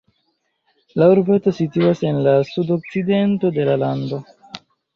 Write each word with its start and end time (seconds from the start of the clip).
La 1.01 1.09
urbeto 1.15 1.53
situas 1.59 2.01
en 2.13 2.19
la 2.29 2.35
sudokcidento 2.55 3.55
de 3.61 3.71
la 3.71 3.79
lando. 3.87 4.23